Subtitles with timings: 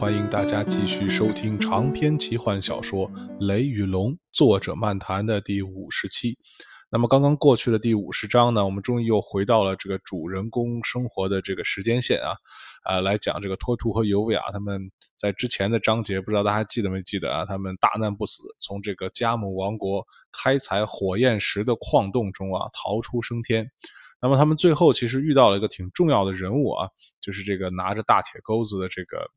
[0.00, 3.06] 欢迎大家继续收听长篇奇幻小说
[3.46, 6.38] 《雷与龙》，作者漫谈的第五十期。
[6.90, 12.32] 那么刚刚过去的第五十章呢，我们终于又回到了这个主人公生活的这个时间线啊，
[12.82, 17.44] 啊，来讲这个托图和尤维亚他们在之前的章节，不知道大家记得没记得啊？
[17.44, 23.70] 他们大难不死，从这个加姆王国开采火焰石的矿洞中啊逃出升天。
[24.22, 26.88] 那么他们最后其实遇到了一个挺重要的人物啊，
[27.20, 29.30] 就是这个拿着大铁钩子的这个。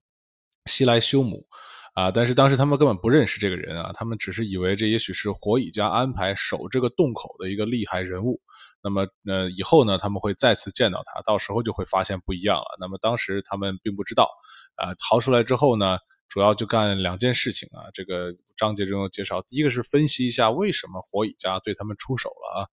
[0.66, 1.46] 西莱修姆，
[1.94, 8.42] 啊，但是当时他们根本不认识这个人啊，他们只是以为这也许是火蚁家安排守这个洞口的一个厉害人物。
[8.82, 12.78] 那么，呃，以后呢，他们会再次见到他，到时候就会发现不一样了。
[12.80, 14.30] 那么当时他们并不知道，
[14.76, 17.88] 啊，逃出来之后呢，主要就干两件事情啊。
[17.94, 22.68] 这个章节中有介绍，第一个是分析一下为什么火蚁家对他们出手了啊，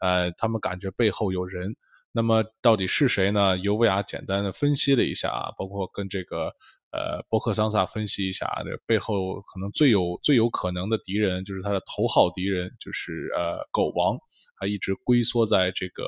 [0.00, 1.74] 呃，他们感觉背后有人。
[2.12, 3.56] 那么到底是谁呢？
[3.58, 6.52] 尤维亚简单的分析了一下啊，包括跟这个。
[6.92, 14.16] 呃，博克桑萨分析一下，这背后可能最有最有可能的敌人，就是他的头号敌人，就是呃狗王，
[14.58, 16.04] 他一直龟缩在这个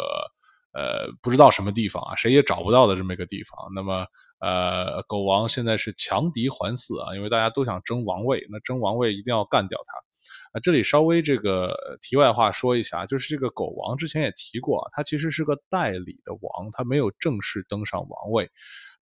[0.72, 3.68] 呃不知道什么地方啊，谁也找不到的这么一个地方。
[3.74, 4.06] 那么
[4.40, 10.60] 呃，狗王现在是强敌环伺啊，因为大家都想争王位，那争王位一定要干掉他啊。
[10.62, 18.48] 这里稍微这个题外话说一下，就是这个狗王之前也提过啊，他其实是个代理的王，他没有正式登上王位。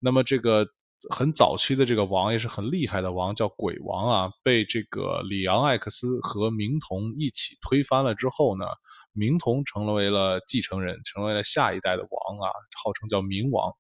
[0.01, 0.67] 那么这个。
[1.11, 8.65] 很早期的这个王也是很厉害的王，叫鬼王啊，被这个里昂艾克斯和明童一起推翻了之后呢，
[9.13, 12.51] 明童成为了继承人，成为了下一代的王啊，
[12.83, 13.73] 号称叫明王。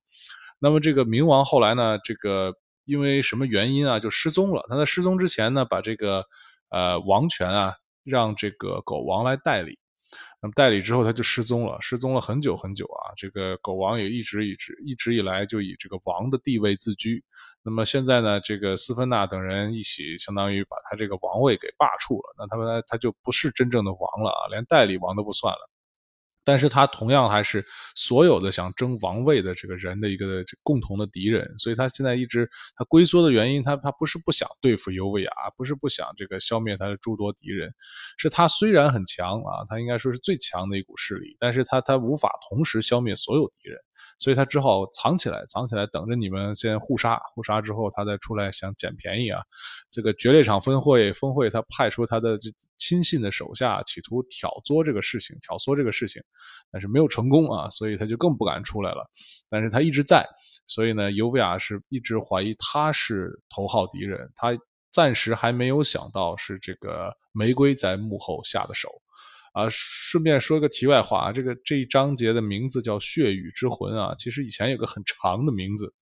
[0.58, 4.64] 那么这个明王后来呢，这个因为什么原因啊，就失踪了。
[4.68, 6.24] 他在失踪之前呢，把这个
[6.70, 7.74] 呃王权啊
[8.04, 9.78] 让这个狗王来代理。
[10.52, 13.12] 代理之后他就失踪了，失踪了很久很久啊。
[13.16, 17.22] 这个狗王也一直一直一直以来就以这个王的地位自居。
[17.62, 22.34] 那么现在呢，这个斯芬纳等人一起，相当于把他这个王位给罢黜了。
[22.38, 25.70] 那他们他就不是真正的王了啊，连代理王都不算了。
[26.46, 37.74] 但是他同样还是所有的想争王位的这个人的一个共同的敌人，所以他现在一直他龟缩的原因，他他不是不想对付尤维亚，不是不想这个消灭他的诸多敌人，
[38.16, 43.78] 是他虽然很强啊，他应该说是最强的一股势力，但是他他无法同时消灭所有敌人。
[44.18, 49.42] 所以他只好藏起来，藏起来，等着你们先互杀，互杀之后，他再出来想捡便宜啊。
[49.90, 56.22] 这个决裂场峰会，峰会他派出他的这亲信的手下，企图挑唆这个事情，挑唆这个事情，
[56.70, 59.06] 但是没有成功啊，所以他就更不敢出来了。
[59.50, 60.26] 但是他一直在，
[60.66, 64.56] 所以呢，尤维亚是一直怀疑他是头号敌人，他
[64.92, 68.88] 暂时还没有想到是这个玫瑰在幕后下的手。
[69.56, 75.94] 啊，顺便说个题外话啊，这个这一章节的名字叫《血雨之魂》啊，其实以前有个很长的名字，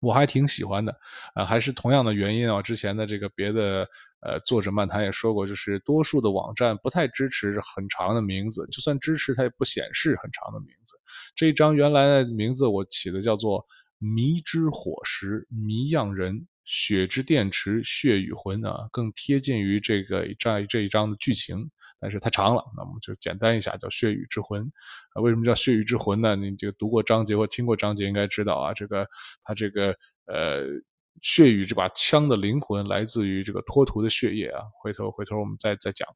[0.00, 0.92] 我还挺喜欢的
[1.36, 2.60] 啊，还是同样的原因啊。
[2.60, 3.88] 之前的这个别的
[4.26, 10.96] 呃作者漫谈也说过，就是多数的网站不太支持很长的名字，就算支持它也不显示很长的名字。
[11.36, 13.60] 这一章原来的名字我起的叫做
[14.00, 21.70] 《迷之火石迷样人血之电池血与魂》啊，更贴近于这个这这一章的剧情。
[22.02, 24.60] 但是太长了，那我们就简单一下，叫《血雨之魂》
[25.14, 25.22] 啊。
[25.22, 26.34] 为什么叫《血雨之魂》呢？
[26.34, 28.74] 你这个读过章节或听过章节应该知道啊。
[28.74, 29.06] 这个
[29.44, 29.94] 他这个
[30.26, 30.66] 呃，
[31.22, 34.64] 血雨这把枪的灵魂来自于这个托图的血液啊。
[34.82, 36.08] 回头回头我们再再讲。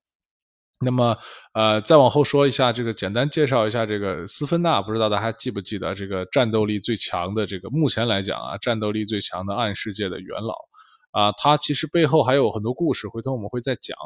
[0.80, 1.16] 那么
[1.54, 10.54] 呃，再往后说一下，这个简单介绍一下这个斯芬纳，不知道大家还记不记得这个战斗力最强的这个目前来讲啊，战斗力最强的暗世界的元老
[11.12, 13.96] 啊，他其实背后还有很多故事，回头我们会再讲。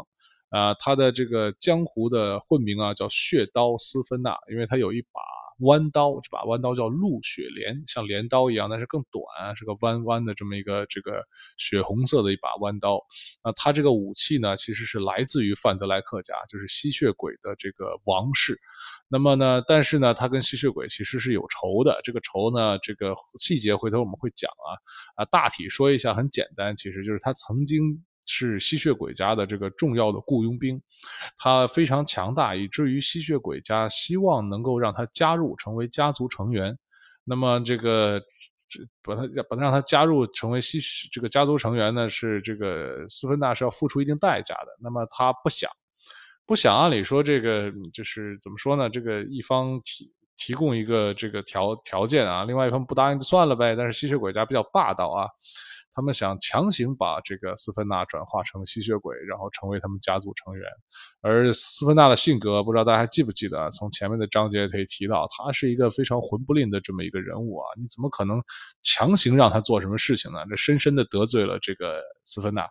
[0.51, 5.21] 啊，他的这个江湖的混名啊，叫血刀斯芬娜，因为他有一把
[5.61, 11.25] 弯刀，这把弯刀叫陆雪莲，像镰刀一样，但是更短，是个弯弯的这么一个这个
[11.57, 13.01] 血红色的一把弯刀。
[13.45, 18.59] 那他这个武器呢，其实是来自于范德莱克家，就是吸血鬼的这个王室。
[19.07, 22.01] 那么呢，但是呢，他跟吸血鬼其实是有仇的。
[22.03, 28.03] 这个仇呢，这个细节回头我们会讲啊啊，大体说一下，很简单，其实就是他曾经。
[28.33, 30.81] 是吸血鬼家的这个重要的雇佣兵，
[31.37, 36.79] 他非常强大，以至于吸血鬼家希望能够让他加入成为家族成员。
[37.25, 38.23] 那么这个
[39.03, 40.81] 把他把他让他加入成为吸
[41.11, 44.69] 这个家族成员呢，是这个斯芬纳是要付出一定代价的。
[44.81, 45.69] 那么他不想，
[46.47, 46.73] 不想。
[46.79, 48.89] 按理说这个就是怎么说呢？
[48.89, 53.75] 这个一方提提供一个这个条条件啊，另外一方不答应就算了呗。
[53.75, 55.27] 但是吸血鬼家比较霸道啊。
[55.95, 60.65] 他们想强行把这个斯芬纳转化成吸血鬼，然后成为他们家族成员。
[61.21, 63.71] 而斯芬纳的性格，不知道大家还记不记得？
[63.71, 67.67] 从前面的章节可以提到，他是一个非常混不吝的这么一个人物啊！
[67.77, 68.43] 你怎么可能
[68.83, 70.39] 强行让他做什么事情呢？
[70.49, 72.67] 这深深的得罪了这个斯芬纳。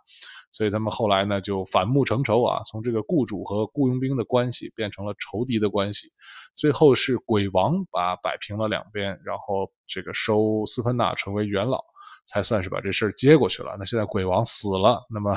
[0.52, 6.08] 所以他们后来呢，就反目成仇啊，从这个雇主和雇佣兵的关系变成了仇敌的关系。
[6.56, 11.84] 最后是鬼王把摆平了两边，然后这个收斯芬纳成为元老，
[12.30, 13.76] 才算是把这事儿接过去了。
[13.80, 15.36] 那现在鬼王死了，那么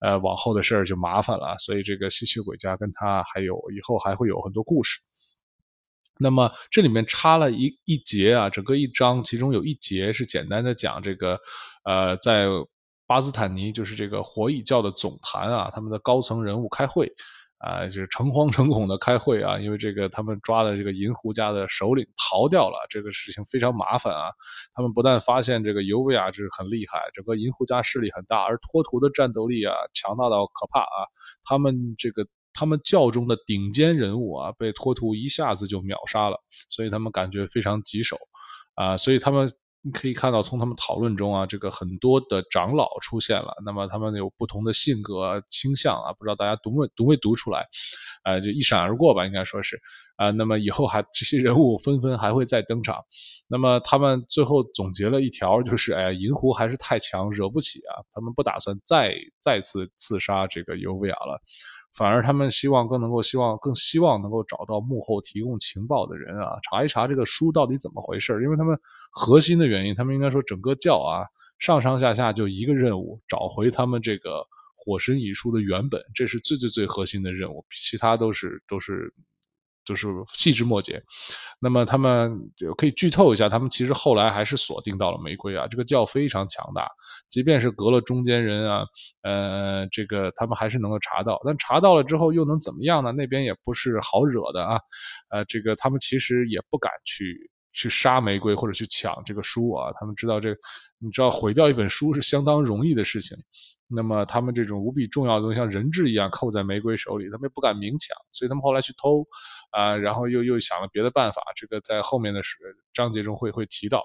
[0.00, 1.54] 呃往后的事儿就麻烦了。
[1.58, 4.98] 所以这个吸血鬼家跟他还有以后还会有很多故事。
[6.18, 11.38] 那么这里面插了一一节啊，整个一章，其中有一节是简单的讲这个
[11.84, 12.46] 呃在。
[13.10, 17.12] 巴斯坦尼就是这个火蚁教的总坛啊，他们的高层人物开会，
[17.60, 24.30] 啊，就是诚惶诚恐的开会啊，因为这个他们抓的这个银狐家的首领逃掉了，这个事情非常麻烦啊。
[24.72, 31.04] 他们不但发现这个尤维亚就是很厉害，整个银狐家势力很大，而托图的战斗力啊强大到可怕啊。
[31.44, 36.38] 他们这个他们教中的顶尖人物啊，被托图一下子就秒杀了，
[36.70, 38.16] 所以他们感觉非常棘手
[38.74, 39.52] 啊，所以他们。
[39.82, 43.54] 你可以看到，从他们讨论中啊，这个很多的长老出现了。
[43.64, 47.66] 那么他们有不同的性格倾向啊，不知道大家读没读没读出来？
[48.24, 49.80] 呃，就一闪而过吧，应该说是
[50.16, 50.30] 啊。
[50.32, 53.02] 那么以后还这些人物纷纷还会再登场。
[53.48, 58.04] 那么他们最后总结了一条，就是哎呀，银狐还是太强，惹不起啊。
[58.12, 61.40] 他们不打算再再次刺杀这个尤维亚了。
[61.94, 68.78] 反而他们希望更能够希望更希望能够找到幕后提供情报的人啊，查一查这个书到底怎么回事因为他们
[69.10, 71.26] 核心的原因，他们应该说整个教啊
[71.58, 74.46] 上上下下就一个任务，找回他们这个
[74.76, 79.12] 火神遗书的原本，这是最最最核心的任务，其他都是都是。
[79.82, 80.06] 就是
[80.36, 81.02] 细枝末节，
[81.58, 82.38] 那么他们
[82.76, 86.88] 可以剧透一下，他们其实后来还是锁定到了玫瑰啊，这个教非常强大，
[87.30, 88.84] 即便是隔了中间人啊，
[89.22, 93.12] 呃，这个他们还是能够查到，但查到了之后又能怎么样呢？
[93.12, 94.80] 那边也不是好惹的啊，
[95.30, 100.50] 呃，这个他们其实也不敢去去杀玫瑰或者去抢这个书啊，他们知道这，
[100.98, 103.36] 你知道毁掉一本书是相当容易的事情。
[103.92, 109.26] 那么他们这种无比重要的东西，像人质一样扣在玫瑰手里，他们也不敢明抢，所以他们后来去偷，
[109.70, 112.40] 啊，然后又又想了别的办法，这个在后面的
[112.92, 114.04] 章节中会会提到。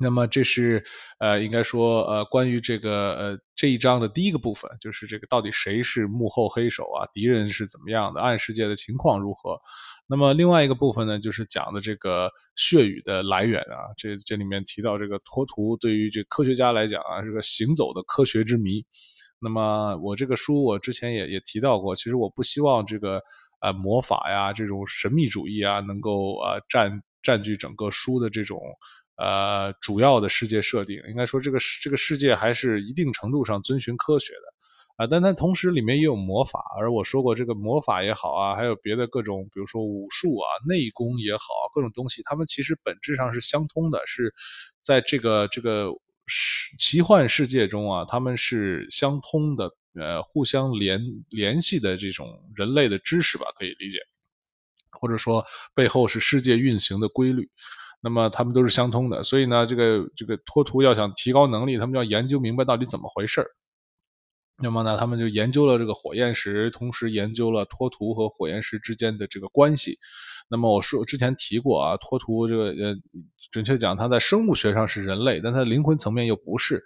[0.00, 0.84] 那么这是
[1.18, 7.04] 呃，应该说呃，关于这个呃这一章的第一个部分，就是这个到底谁是幕后黑手啊？
[7.12, 8.20] 敌人是怎么样的？
[8.20, 9.60] 暗世界的情况如何？
[10.06, 18.84] 那么另外一个部分呢，就是讲的这个血雨的来源啊，这这里面提到这个托图对于这科学家来讲啊，是个行走的科学之谜。
[19.40, 23.20] 那么我这个书我之前也也提到过，其实我不希望这个
[23.60, 28.58] 呃魔法呀这种神秘主义啊能够呃占占据整个书的这种
[29.18, 31.02] 呃主要的世界设定。
[31.08, 34.54] 应该说这个这个世界还是一定程度上遵循科学的。
[34.98, 44.34] 啊，但它同时里面也有魔法，而我说过，这个魔法也好啊，还有别的各种，比如说武术啊、内功也好，各种东西，它们其实本质上是相通的，是
[44.82, 45.92] 在这个这个
[46.80, 52.26] 奇幻世界中啊，他们是相通的，呃，互相联联系的这种
[52.56, 54.00] 人类的知识吧，可以理解，
[54.90, 57.48] 或者说背后是世界运行的规律，
[58.00, 63.46] 那么他们都是相通的，所以呢，这个这个托图要想提高能力，他们要研究明白到底怎么回事儿。
[64.60, 69.96] 那么呢，他们就研究了这个火焰石，同时研究了托图和火焰石之间的这个关系。
[70.50, 72.96] 那么我说之前提过啊，托图这个呃，
[73.52, 76.82] 准确讲，它在生物学上是人类，但它灵魂层面又不是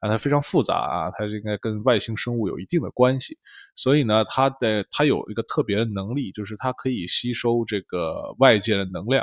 [0.00, 3.36] 啊，它非常复杂啊，它应该跟外星生物有一定的关系。
[3.74, 9.22] 所以呢，它的它有一个特别的能力，就是它可以吸收这个外界的能量，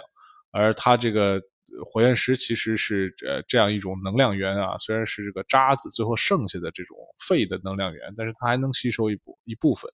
[0.58, 1.42] 而它这个。
[1.86, 9.92] 火焰石其实是呃这样一种能量源啊，虽然是这个渣子最后剩下的这种废的能量源，但是它还能吸收一部一部分，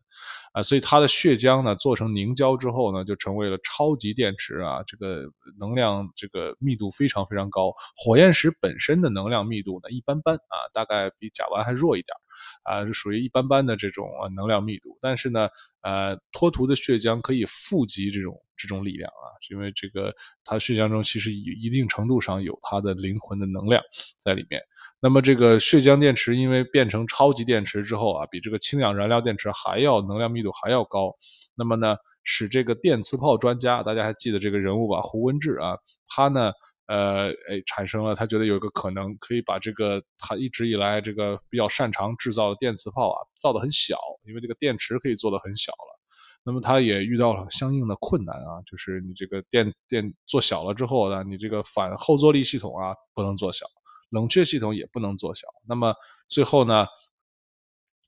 [0.54, 5.26] 啊，所以它的血浆呢做成凝胶之后呢，就成为了超级电池啊，这个
[5.60, 7.74] 能量这个密度非常非常高。
[7.98, 12.16] 火焰石本身的能量密度呢一般般啊，大概比甲烷还弱一点。
[12.64, 15.50] 啊，是属于一般般的这种能量密度，但是呢，
[15.84, 20.14] 呃，脱涂的血浆可以富集这种这种力量啊，是因为这个
[20.44, 23.84] 它血浆中其实一定程度上有它的灵魂的能量
[24.18, 24.62] 在里面。
[25.00, 31.14] 那么这个血浆电池因为变成超级电池之后啊，比这个氢氧燃料电池还要能量密度还要高。
[31.56, 35.02] 那么呢，使这个电磁炮专家，大家还记得这个人物吧？
[35.02, 36.52] 胡文志啊，他呢。
[36.88, 46.00] 呃，哎，产生了，他觉得有一个可能，可以把这个他一直以来这个比较擅长制造的电磁炮啊，造的很小，因为这个电池可以做的很小了。
[46.46, 53.66] 那么他也遇到了相应的困难啊，就是你这个电电做小了之后呢，你这个反后坐力系统啊不能做小，
[54.10, 55.48] 冷却系统也不能做小。
[55.66, 55.96] 那么
[56.28, 56.86] 最后呢，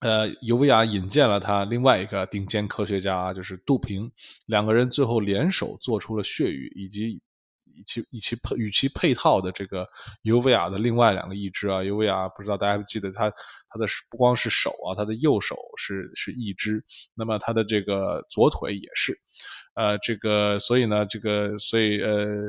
[0.02, 4.12] 呃，尤维亚引荐了他另外一个顶尖科学家，就是杜平，
[4.48, 7.22] 两个人最后联手做出了血雨，以及
[7.76, 9.88] 以其以其配与其配套的这个
[10.22, 13.32] 尤维亚的另外两个义肢啊，尤维亚不知道大家记得他。
[13.68, 16.82] 他的不光是手啊，他的右手是是一只，
[17.14, 19.20] 那么他的这个左腿也是，
[19.74, 22.48] 呃，这个所以呢，这个所以呃，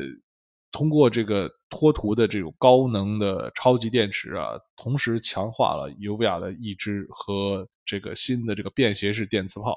[0.70, 9.76] 通过这个托图的这种高能的超级电池啊，同时强化了尤维亚的一只和这个新的这个便携式电磁炮，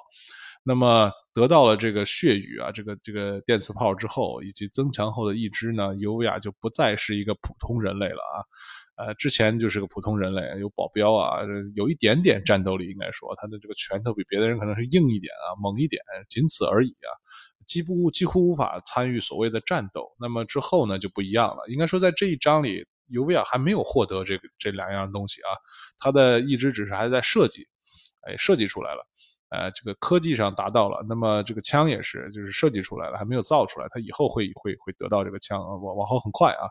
[0.63, 8.37] 那么得到了这个血雨啊，这个这个电磁炮之后，以及增强后的一只呢，尤维亚就不再是一个普通人类了啊。
[8.99, 11.39] 呃，之前就是个普通人类，有保镖啊，
[11.73, 17.09] 有一点点战斗力，应该说他的这个拳头比别的人可能是硬一点啊，猛一点，仅此而已啊，
[17.65, 20.05] 几乎几乎无法参与所谓的战斗。
[20.19, 25.55] 那么之后呢就不一样了，应该说在这一章里，尤维亚还没有获得这个这两样东西啊，
[25.97, 27.65] 他的一直只是还在设计，
[28.27, 29.07] 哎，设计出来了，
[29.49, 36.69] 呃，这个科技上达到了，那么这个枪也是，就是设计出来了，还没有造出来，它以后会会会得到这个枪，往往后很快啊。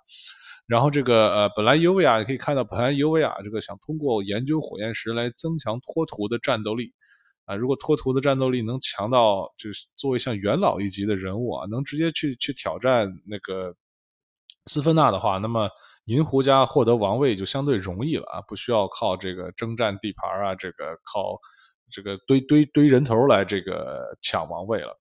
[0.67, 6.93] 然后这个呃，本来尤维亚可以看到，本来尤维亚这个想通过研究火焰石来增强托图的战斗力，
[7.47, 13.75] 啊，如果托图的战斗力能强到，就是作为像元老一级的人物啊，能直接去去挑战那个
[14.67, 15.69] 斯芬纳的话，那么
[16.05, 21.41] 银狐家获得王位就相对容易了啊，不需要靠这个征战地盘啊，这个靠
[21.91, 24.97] 这个堆堆堆人头来这个抢王位了。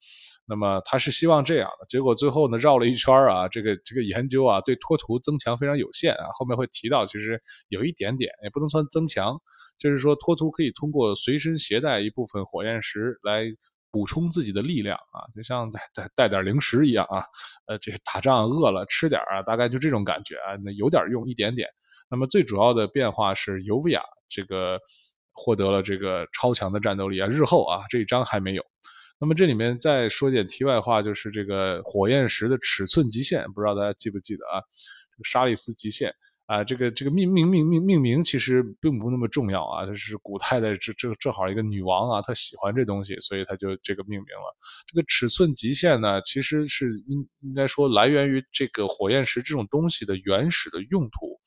[0.50, 9.38] 那么他是希望这样的，结果最后呢绕了一圈啊，这个这个研究啊对托图增强非常有限啊，后面会提到其实有一点点，也不能算增强，
[9.78, 13.44] 就是说托图可以通过随身携带一部分火焰石来
[13.92, 17.26] 补充自己的力量啊，就像带带带点零食一样啊，
[17.68, 21.68] 呃，这打仗饿了吃点啊，大概就这种感觉啊，那有点用一点点。
[22.10, 24.80] 那么最主要的变化是尤维亚这个
[25.38, 28.64] 获得了这个超强的战斗力啊，日后啊这一章还没有。
[29.20, 34.62] 那么这里面再说点题外话，就是这个火焰石的尺寸极限，不知道大家记不记得啊？
[35.12, 36.14] 这个沙利斯极限
[36.46, 44.56] 啊，这个这个命命命命命名其实并不那么重要啊，它是古代的这这正好一个女王啊，她喜欢这东西，所以她就这个命名了。
[44.86, 51.40] 这个尺寸极限呢，其实是应应该说来源于这个火焰石这种东西的原始的用途。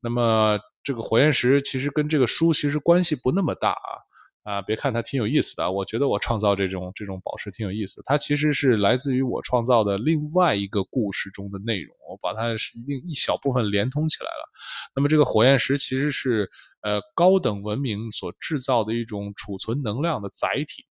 [0.00, 3.98] 那么这个火焰石其实跟这个书其实关系不那么大啊。
[4.44, 8.02] 啊，别看它挺有意思的，我觉得我创造这种这种宝石挺有意思。
[8.04, 14.46] 它其实是来自于我创造的另外一个故事中的内容，我把它是另一小部分连通起来了。
[14.94, 16.50] 那么这个火焰石其实是
[16.82, 20.84] 呃高等文明所制造的一种储存能量的载体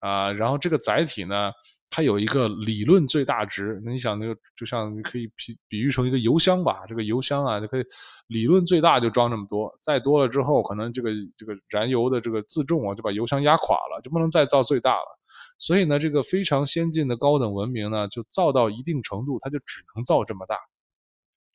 [0.00, 1.52] 啊，然后这个载体呢。
[1.88, 7.84] 它有一个理论最大值，那你想那个就像你可以比比喻成一个油箱吧，这个油箱啊就可以
[8.26, 15.18] 理论最大就装这么多，再多了之后可能这个这个燃油的这个自重啊就把油箱压垮了，就不能再造最大了。
[15.58, 20.58] 所以呢，这个非常先进的高等文明呢，就造到一定程度，它就只能造这么大。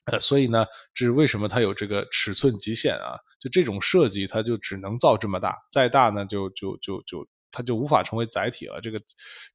[0.05, 3.19] 呃，所以呢，这是为什么它有这个尺寸极限啊？
[3.39, 7.27] 就这种设计，它就只能造这么大，再大呢就就就就。
[7.51, 9.01] 它就无法成为载体了，这个，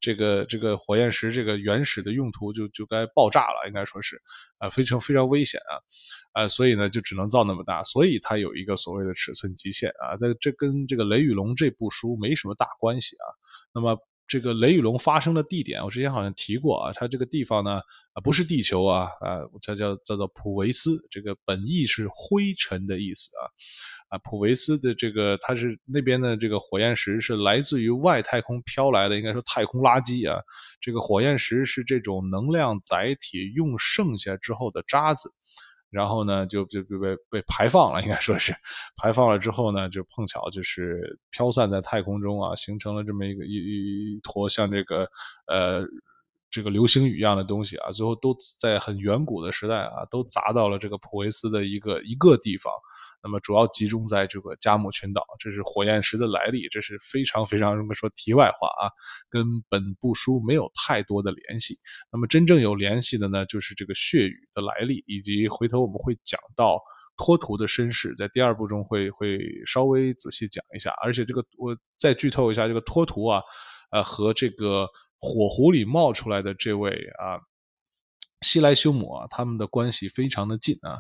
[0.01, 4.21] 这个，这个火焰石这个原始的用途就就该爆炸了，应该说是，
[4.59, 13.27] 啊，非常非常危险啊，啊，所以呢就只能造那么大，所以它有一个所谓的尺寸极限啊，这这跟这个雷雨龙这部书没什么大关系啊。
[13.73, 13.99] 那么
[14.29, 17.81] 这个雷雨龙发生的地点，我之前好像提过啊，它这个地方呢
[18.25, 23.47] 不是地球啊啊，它叫叫做普维斯，这个本意是灰尘的意思啊。
[24.09, 30.41] 啊，普维斯的这个，它是那边的这个火焰石是来自于外太空飘来的，应该说太空垃圾啊。
[30.81, 35.29] 这个火焰石是这种能量载体用剩下之后的渣子，
[35.91, 38.55] 然后呢就就被被被排放了，应该说是
[38.97, 43.55] 排放了之后呢，就碰巧就是飘散在太空中啊，形成了这么一个一
[44.15, 45.09] 一坨像这个
[45.49, 45.85] 呃
[46.49, 52.73] 这个流星雨一样的东西啊，最后都在很远古的时代啊，都砸到了这个普维斯的一个一个地方。
[53.27, 58.87] 那么主要集中在这个加姆群岛，这是火焰石的来历，这是非常非常这么说题外话啊，
[59.29, 61.77] 跟本部书没有太多的联系。
[62.13, 66.81] 那么真正有联系的呢，就是这个血雨的来历，以及回头我们会讲到
[67.17, 70.95] 托图的身世，在第二部中会会稍微仔细讲一下。
[71.03, 73.43] 而且这个我再剧透一下，这个托图啊，
[73.91, 74.87] 呃，和这个
[75.19, 77.41] 火狐里冒出来的这位啊，
[78.43, 80.97] 西莱修姆啊，他们的关系非常的近啊。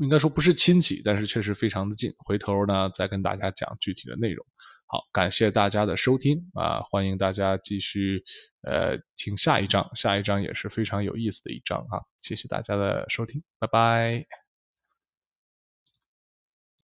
[0.00, 2.12] 应该说不是亲戚，但是确实非常的近。
[2.18, 4.44] 回头呢，再跟大家讲具体的内容。
[4.86, 8.22] 好，感谢大家的收听啊，欢迎大家继续
[8.62, 14.43] 呃听下一章，下一章也是非常有意思的一章啊，谢谢大家的收听，拜拜。